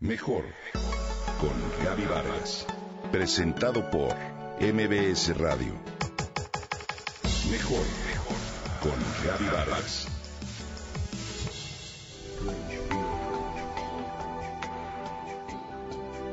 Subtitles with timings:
[0.00, 0.44] Mejor
[1.40, 2.64] con Gaby Vargas.
[3.10, 4.14] Presentado por
[4.60, 5.72] MBS Radio.
[7.50, 7.84] Mejor
[8.80, 8.92] con
[9.26, 10.06] Gaby Vargas.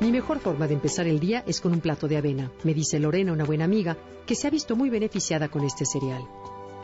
[0.00, 3.00] Mi mejor forma de empezar el día es con un plato de avena, me dice
[3.00, 3.96] Lorena, una buena amiga,
[4.26, 6.22] que se ha visto muy beneficiada con este cereal.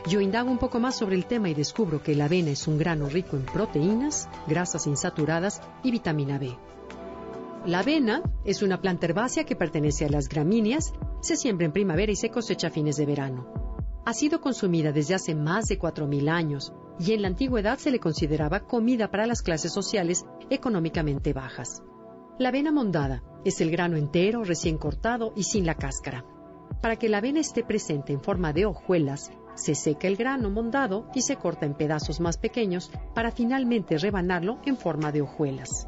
[0.05, 2.77] Yo indago un poco más sobre el tema y descubro que la avena es un
[2.77, 6.57] grano rico en proteínas, grasas insaturadas y vitamina B.
[7.65, 12.11] La avena es una planta herbácea que pertenece a las gramíneas, se siembra en primavera
[12.11, 13.47] y se cosecha a fines de verano.
[14.05, 18.01] Ha sido consumida desde hace más de 4.000 años y en la antigüedad se le
[18.01, 21.81] consideraba comida para las clases sociales económicamente bajas.
[22.37, 26.25] La avena mondada es el grano entero, recién cortado y sin la cáscara.
[26.81, 31.07] Para que la avena esté presente en forma de hojuelas, se seca el grano mondado
[31.13, 35.87] y se corta en pedazos más pequeños para finalmente rebanarlo en forma de hojuelas.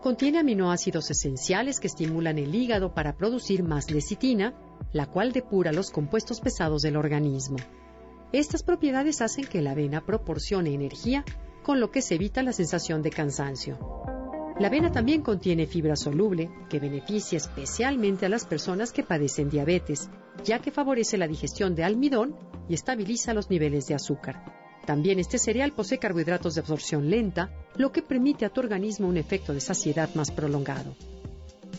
[0.00, 4.54] Contiene aminoácidos esenciales que estimulan el hígado para producir más lecitina,
[4.92, 7.56] la cual depura los compuestos pesados del organismo.
[8.32, 11.24] Estas propiedades hacen que la avena proporcione energía,
[11.62, 13.78] con lo que se evita la sensación de cansancio.
[14.58, 20.08] La avena también contiene fibra soluble, que beneficia especialmente a las personas que padecen diabetes,
[20.44, 22.36] ya que favorece la digestión de almidón
[22.68, 24.44] y estabiliza los niveles de azúcar.
[24.86, 29.16] También este cereal posee carbohidratos de absorción lenta, lo que permite a tu organismo un
[29.16, 30.94] efecto de saciedad más prolongado.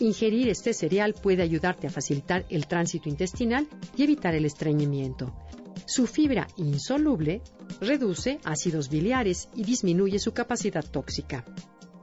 [0.00, 5.34] Ingerir este cereal puede ayudarte a facilitar el tránsito intestinal y evitar el estreñimiento.
[5.86, 7.40] Su fibra insoluble
[7.80, 11.44] reduce ácidos biliares y disminuye su capacidad tóxica.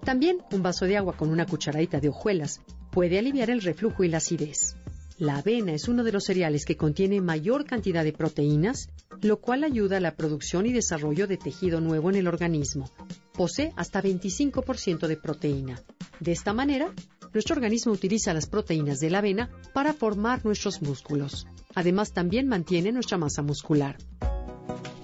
[0.04, 2.62] También un vaso de agua con una cucharadita de hojuelas
[2.92, 4.76] puede aliviar el reflujo y la acidez.
[5.18, 8.90] La avena es uno de los cereales que contiene mayor cantidad de proteínas,
[9.22, 12.90] lo cual ayuda a la producción y desarrollo de tejido nuevo en el organismo.
[13.34, 15.82] Posee hasta 25% de proteína.
[16.20, 16.94] De esta manera,
[17.34, 21.48] nuestro organismo utiliza las proteínas de la avena para formar nuestros músculos.
[21.76, 23.98] Además, también mantiene nuestra masa muscular.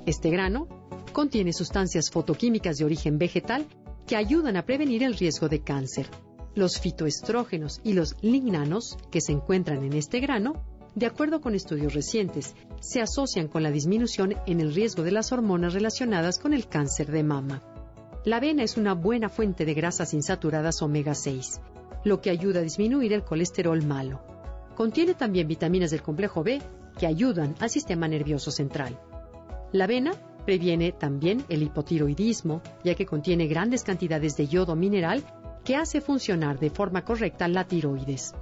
[0.05, 0.67] Este grano
[1.13, 3.65] contiene sustancias fotoquímicas de origen vegetal
[4.07, 6.09] que ayudan a prevenir el riesgo de cáncer.
[6.53, 11.93] Los fitoestrógenos y los lignanos que se encuentran en este grano, de acuerdo con estudios
[11.93, 16.67] recientes, se asocian con la disminución en el riesgo de las hormonas relacionadas con el
[16.67, 17.61] cáncer de mama.
[18.25, 21.61] La avena es una buena fuente de grasas insaturadas omega 6,
[22.03, 24.21] lo que ayuda a disminuir el colesterol malo.
[24.75, 26.61] Contiene también vitaminas del complejo B
[26.99, 28.99] que ayudan al sistema nervioso central.
[29.71, 30.11] La avena
[30.45, 35.23] previene también el hipotiroidismo, ya que contiene grandes cantidades de yodo mineral
[35.63, 38.33] que hace funcionar de forma correcta la tiroides.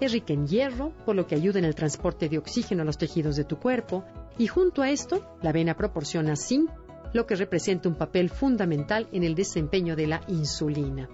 [0.00, 2.98] Es rica en hierro, por lo que ayuda en el transporte de oxígeno a los
[2.98, 4.04] tejidos de tu cuerpo,
[4.38, 6.70] y junto a esto, la avena proporciona zinc,
[7.12, 11.08] lo que representa un papel fundamental en el desempeño de la insulina.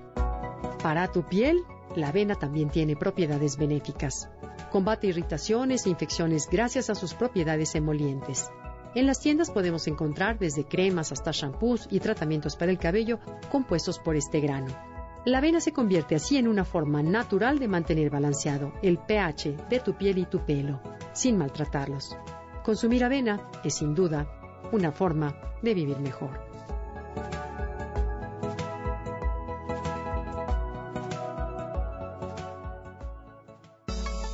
[0.83, 1.59] Para tu piel,
[1.95, 4.31] la avena también tiene propiedades benéficas.
[4.73, 8.49] Combate irritaciones e infecciones gracias a sus propiedades emolientes.
[8.95, 13.19] En las tiendas podemos encontrar desde cremas hasta shampoos y tratamientos para el cabello
[13.53, 14.90] compuestos por este grano.
[15.27, 19.81] La avena se convierte así en una forma natural de mantener balanceado el pH de
[19.81, 20.81] tu piel y tu pelo,
[21.13, 22.17] sin maltratarlos.
[22.65, 24.27] Consumir avena es sin duda
[24.73, 26.41] una forma de vivir mejor.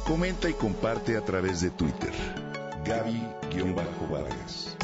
[0.07, 2.13] Comenta y comparte a través de Twitter.
[2.85, 4.77] Gaby-Vargas.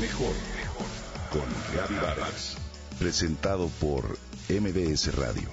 [0.00, 0.34] Mejor
[1.30, 1.44] con
[1.76, 2.56] Gaby Vargas.
[2.98, 4.16] Presentado por
[4.48, 5.50] MBS Radio.